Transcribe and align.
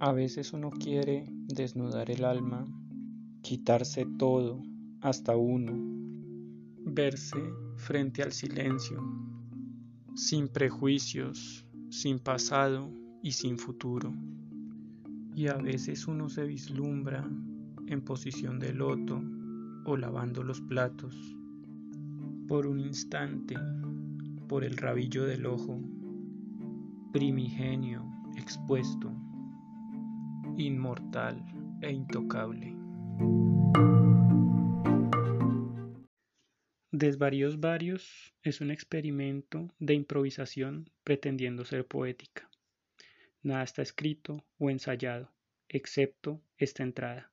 A 0.00 0.12
veces 0.12 0.52
uno 0.52 0.70
quiere 0.70 1.26
desnudar 1.48 2.08
el 2.08 2.24
alma, 2.24 2.68
quitarse 3.42 4.06
todo, 4.16 4.62
hasta 5.00 5.36
uno, 5.36 5.72
verse 6.86 7.36
frente 7.74 8.22
al 8.22 8.30
silencio, 8.30 9.02
sin 10.14 10.46
prejuicios, 10.46 11.66
sin 11.90 12.20
pasado 12.20 12.92
y 13.24 13.32
sin 13.32 13.58
futuro. 13.58 14.14
Y 15.34 15.48
a 15.48 15.54
veces 15.54 16.06
uno 16.06 16.28
se 16.28 16.44
vislumbra 16.44 17.28
en 17.88 18.00
posición 18.00 18.60
de 18.60 18.72
loto 18.72 19.20
o 19.84 19.96
lavando 19.96 20.44
los 20.44 20.60
platos. 20.60 21.36
Por 22.48 22.66
un 22.66 22.80
instante, 22.80 23.56
por 24.48 24.64
el 24.64 24.78
rabillo 24.78 25.26
del 25.26 25.44
ojo, 25.44 25.82
primigenio 27.12 28.10
expuesto, 28.38 29.12
inmortal 30.56 31.44
e 31.82 31.92
intocable. 31.92 32.74
Desvaríos 36.90 37.60
Varios 37.60 38.34
es 38.42 38.62
un 38.62 38.70
experimento 38.70 39.74
de 39.78 39.92
improvisación 39.92 40.90
pretendiendo 41.04 41.66
ser 41.66 41.86
poética. 41.86 42.48
Nada 43.42 43.62
está 43.62 43.82
escrito 43.82 44.42
o 44.56 44.70
ensayado, 44.70 45.30
excepto 45.68 46.40
esta 46.56 46.82
entrada. 46.82 47.30